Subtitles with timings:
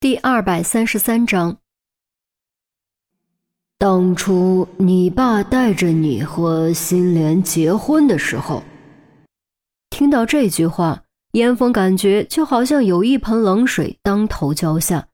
[0.00, 1.56] 第二百三十三章。
[3.78, 8.62] 当初你爸带着你和心莲结婚的时候，
[9.90, 15.08] 听到这句话，严峰感觉就好像有一盆冷水当头浇下，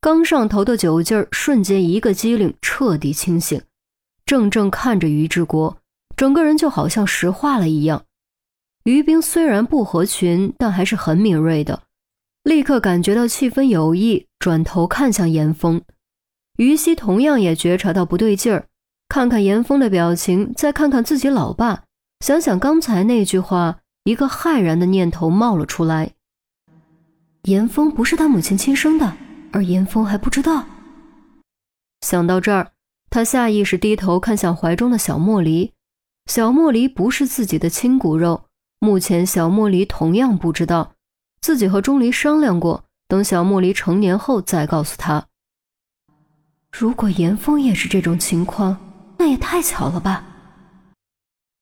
[0.00, 3.62] 刚上头的酒劲儿瞬间一个机灵，彻底清醒，
[4.26, 5.76] 怔怔看着于志国，
[6.16, 8.04] 整个人就好像石化了一样。
[8.82, 11.83] 于冰虽然不合群，但还是很敏锐的。
[12.44, 15.82] 立刻感觉到气氛有异，转头看向严峰。
[16.58, 18.66] 于西同样也觉察到不对劲儿，
[19.08, 21.84] 看看严峰的表情，再看看自己老爸，
[22.20, 26.12] 想想刚才那句话，一个骇然的念头冒了出来：
[27.44, 29.16] 严峰不是他母亲亲生的，
[29.50, 30.66] 而严峰还不知道。
[32.02, 32.72] 想到这儿，
[33.08, 35.72] 他下意识低头看向怀中的小莫离。
[36.26, 38.44] 小莫离不是自己的亲骨肉，
[38.80, 40.93] 目前小莫离同样不知道。
[41.44, 45.26] 自己和钟离商量过，等小莫离成年后再告诉他。
[46.72, 48.78] 如果严峰也是这种情况，
[49.18, 50.24] 那也太巧了吧？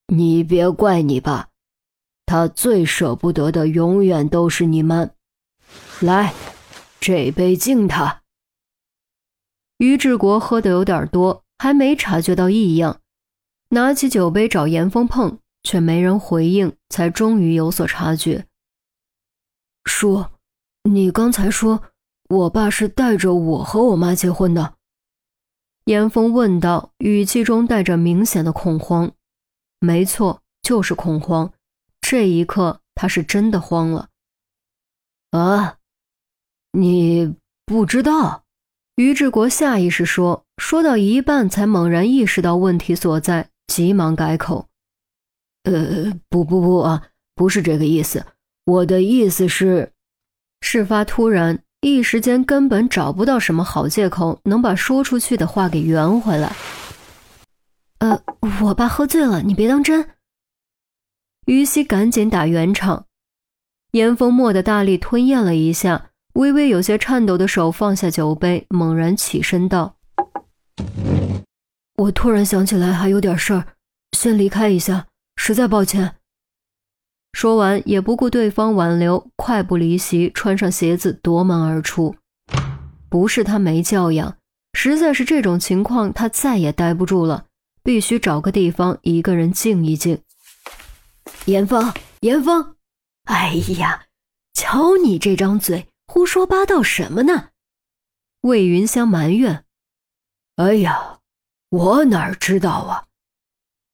[0.06, 1.48] 你别怪你爸，
[2.26, 5.10] 他最舍不得的永远都是你们。
[5.98, 6.32] 来，
[7.00, 8.20] 这杯敬他。
[9.78, 13.00] 于志国喝的有点多，还没察觉到异样，
[13.70, 18.46] 拿起酒杯找严峰碰，却没人回应，才终于有所察觉。
[19.84, 20.32] 说，
[20.84, 21.82] 你刚才说
[22.28, 24.74] 我爸是带着我和我妈结婚的？
[25.86, 29.12] 严峰问道，语气中带着明显的恐慌。
[29.80, 31.52] 没错，就是恐慌。
[32.00, 34.08] 这一刻，他是真的慌了。
[35.30, 35.78] 啊，
[36.72, 37.34] 你
[37.66, 38.44] 不知道？
[38.96, 44.68] 于志国下意识说，说到一半才猛然意识到问题所在，急忙改口
[45.64, 48.24] ：“呃，不不不啊，不是这个意思。”
[48.64, 49.92] 我的意思是，
[50.60, 56.54] 事发突然，一时间根本找不到什么好借口能把说出去的话给圆回来。
[57.98, 58.22] 呃，
[58.62, 60.08] 我爸喝醉了，你别当真。
[61.46, 63.06] 于西赶紧打圆场。
[63.90, 69.96] 严峰蓦地大力吞咽了一下，微微有些颤抖的手放下酒杯，猛然起身道
[71.98, 73.66] ：“我突然想起来还有点事儿，
[74.16, 76.14] 先离开一下，实在抱歉。”
[77.42, 82.14] 说完，也不顾对方挽留，快步离席，穿上鞋子夺门而出。
[83.08, 84.36] 不是他没教养，
[84.74, 87.46] 实在是这种情况，他再也待不住了，
[87.82, 90.22] 必须找个地方一个人静一静。
[91.46, 92.76] 严峰，严峰，
[93.24, 94.04] 哎呀，
[94.54, 97.48] 瞧你这张嘴，胡说八道什么呢？
[98.42, 99.64] 魏云香埋怨。
[100.54, 101.18] 哎呀，
[101.70, 103.06] 我哪知道啊？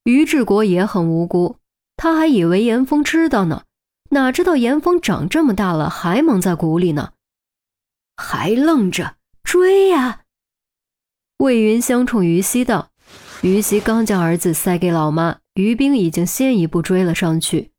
[0.04, 1.56] 于志国也很无辜。
[1.98, 3.64] 他还以为严峰知道呢，
[4.10, 7.10] 哪知道严峰长这么大了还蒙在鼓里呢，
[8.16, 10.20] 还愣着追呀！
[11.38, 12.90] 魏云香冲于西道
[13.42, 17.72] ：“于西刚将儿子塞给老妈，于冰已经先一步追了上去。”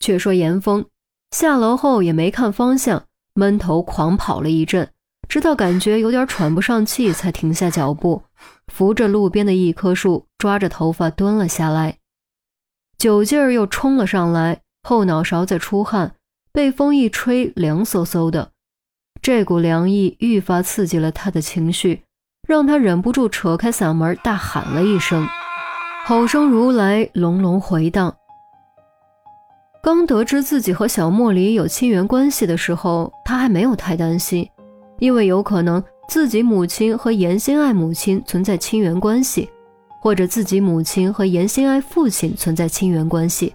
[0.00, 0.86] 却说严峰
[1.30, 4.90] 下楼后也没看方向，闷头狂跑了一阵，
[5.28, 8.24] 直到感觉有点喘不上气，才停下脚步，
[8.66, 11.99] 扶着路边的一棵树，抓着头发蹲了下来。
[13.00, 16.16] 酒劲儿又冲了上来，后脑勺在出汗，
[16.52, 18.50] 被风一吹，凉飕飕的。
[19.22, 22.02] 这股凉意愈发刺激了他的情绪，
[22.46, 25.26] 让他忍不住扯开嗓门大喊了一声，
[26.04, 28.14] 吼声如来，隆隆回荡。
[29.82, 34.46] 刚得知自己和小莫离有亲缘关系的时候，他还没有太担心，
[34.98, 39.48] 因为有可能自己母亲和严心爱母亲存在亲缘关系。
[40.00, 43.54] 或者自己母亲和严心爱父亲存在亲缘关系，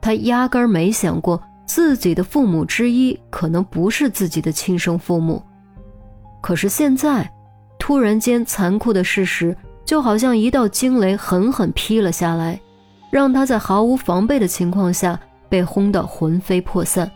[0.00, 5.40] 他压根儿没想过自己的父母之一可能不是自己的亲生父母。
[6.40, 7.30] 可是现在，
[7.78, 12.60] 突然间残酷的事实就好像一道惊雷狠狠劈了下来，
[13.10, 17.08] 让他在毫无防备的情况下被轰得魂飞魄散。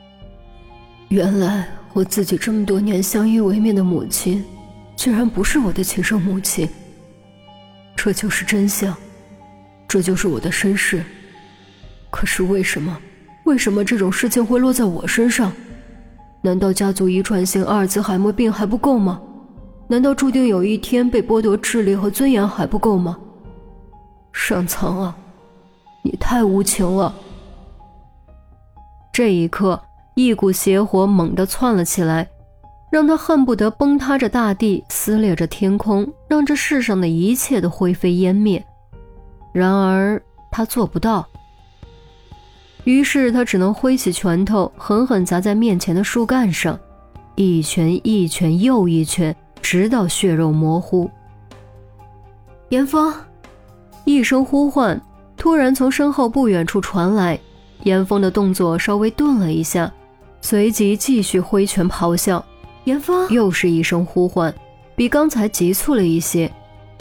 [1.09, 4.45] 原来我自己这么多年相依为命的母亲，
[4.95, 6.69] 居然不是我的亲生母亲。
[8.05, 8.95] 这就是真相，
[9.89, 11.03] 这就是我的身世。
[12.11, 12.95] 可是为什么，
[13.47, 15.51] 为什么这种事情会落在我身上？
[16.43, 19.23] 难道家族遗传性阿尔兹海默病还不够吗？
[19.89, 23.19] 难道注定有一天被剥夺智力和尊严还不够吗？
[24.35, 25.17] 上苍啊，
[26.05, 27.15] 你太无情了！
[29.15, 29.81] 这一刻，
[30.15, 32.29] 一股邪火猛地窜了起来。
[32.95, 38.65] 让他恨不得崩塌着大地，撕裂着天空，让这世上的一切都灰飞烟灭。
[39.53, 41.27] 然而他做不到，
[42.85, 46.79] 于是他只能挥起拳头，狠狠砸在面前的树干上。
[47.35, 51.11] 一拳一拳又一拳，直到血肉模糊。
[52.69, 53.13] 严峰，
[54.05, 55.03] 一声呼唤
[55.37, 57.37] 突然从身后不远处传来。
[57.83, 59.93] 严峰的动作稍微顿了一下，
[60.41, 62.45] 随即继续挥拳咆哮。
[62.85, 64.55] 严峰，又是一声呼唤，
[64.95, 66.51] 比刚才急促了一些。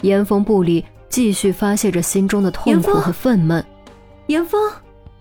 [0.02, 3.62] 严峰不理，继续发泄着心中的痛苦和愤懑。
[4.26, 4.60] 严峰，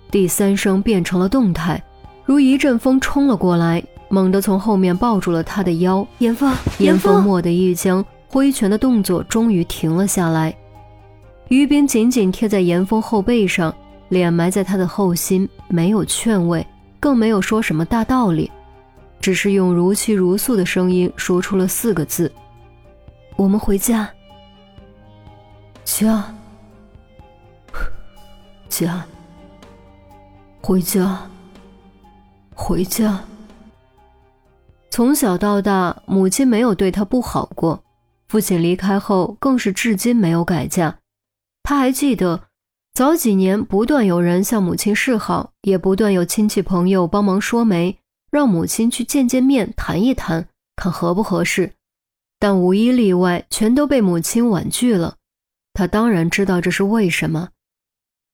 [0.10, 1.82] 第三声变成了动态，
[2.26, 3.84] 如一阵风冲了过来。
[4.10, 10.56] 猛地从后面抱住了他的腰，严峰，严峰蓦地一僵，挥拳的动作终于停了下来。
[11.48, 13.74] 于冰紧紧贴在严峰后背上，
[14.10, 16.66] 脸埋在他的后心，没有劝慰，
[17.00, 18.52] 更没有说什么大道理，
[19.24, 22.30] 只是用如泣如诉的声音说出了四个字
[23.38, 24.14] ：“我们回家，
[25.86, 26.36] 家，
[28.68, 29.06] 家，
[30.62, 31.18] 回家，
[32.54, 33.24] 回家。”
[34.92, 37.82] 从小到大，母亲没有对他不好过，
[38.28, 40.98] 父亲离开后更是至今没有改嫁。
[41.64, 42.42] 他还记得，
[42.94, 47.98] 早几年不断有人向母亲示好，也不断有亲戚朋友帮忙说媒，
[48.34, 51.74] 让母亲去见见面、谈一谈，看合不合适。
[52.40, 55.18] 但无一例外，全都被母亲婉拒了。
[55.72, 57.50] 他当然知道这是为什么，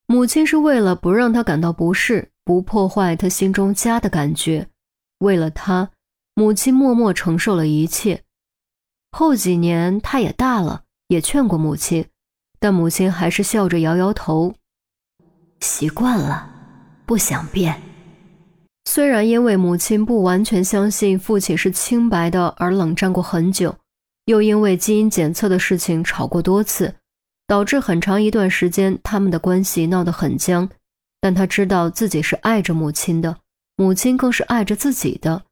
[0.08, 4.70] 母亲是为了不让他感到不适，不破坏他心中家的感觉，
[5.18, 5.92] 为了他。
[6.34, 8.24] 母亲默默承受了一切，
[9.12, 12.08] 后几年他也大了，也劝过母亲，
[12.58, 14.56] 但母亲还是笑着摇摇头，
[15.60, 16.50] 习惯了，
[17.06, 17.89] 不想变。
[18.92, 23.78] 虽然因为母亲不完全相信父亲是清白的而冷战过很久，
[24.26, 26.96] 又因为基因检测的事情吵过多次，
[27.46, 30.68] 导致很长一段时间他们的关系闹得很僵，
[31.22, 33.38] 但他知道自己是爱着母亲的，
[33.76, 35.44] 母亲更是爱着自己的。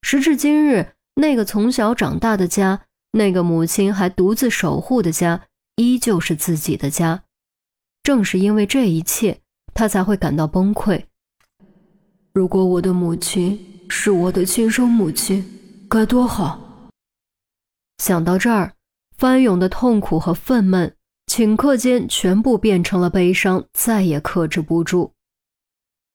[0.00, 5.42] 时至今日，那个从小长大的家，那个母亲还独自守护的家，
[5.76, 7.24] 依旧是自己的家。
[8.02, 9.40] 正是因为这一切，
[9.74, 11.02] 他才会感到崩溃。
[12.32, 15.44] 如果我的母亲是我的亲生母亲，
[15.88, 16.88] 该多好！
[17.98, 18.74] 想到这儿，
[19.16, 20.92] 翻涌的痛苦和愤懑，
[21.26, 25.10] 顷刻间全部变成了悲伤，再也克制不住，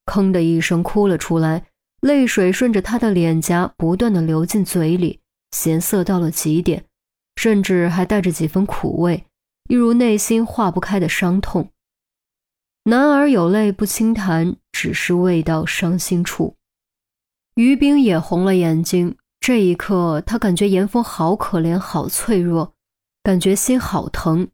[0.06, 1.66] 吭的一声哭了出来。
[2.00, 5.20] 泪水顺着他的脸颊不断的流进嘴里，
[5.52, 6.86] 咸涩到了极点，
[7.36, 9.26] 甚至还带着几分苦味，
[9.68, 11.72] 一如内心化不开的伤痛。
[12.88, 16.56] 男儿有泪不轻弹，只是未到伤心处。
[17.56, 22.76] 于冰也红了眼睛，这一刻他感觉严峰好可怜，好脆弱，
[23.24, 24.48] 感觉心好疼。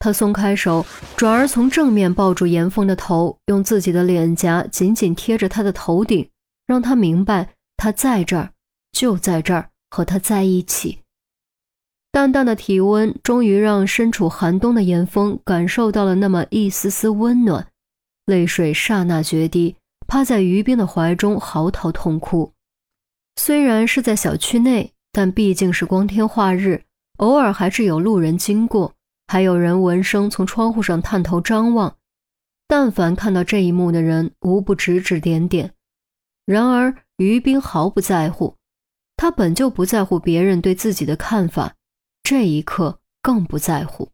[0.00, 0.84] 他松开手，
[1.16, 6.28] 转而从正面抱住严峰的头，用自己的脸颊紧紧贴着他的头顶。
[6.66, 8.50] 让他明白，他在这儿，
[8.90, 11.03] 就在这儿，和他在一起。
[12.14, 17.66] 淡淡的体温终于让身处寒冬的严峰感受到了那么一丝丝温暖，
[18.26, 19.74] 泪水刹那决堤，
[20.06, 22.52] 趴在于冰的怀中嚎啕痛哭。
[23.34, 26.84] 虽然是在小区内，但毕竟是光天化日，
[27.16, 28.94] 偶尔还是有路人经过，
[29.26, 31.96] 还有人闻声从窗户上探头张望。
[32.68, 35.72] 但凡看到这一幕的人，无不指指点点。
[36.46, 38.54] 然而，于冰毫不在乎，
[39.16, 41.74] 他本就不在乎别人对自己的看法，
[42.24, 44.08] 这一刻更不在乎。